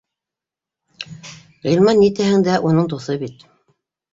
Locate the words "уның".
2.71-2.91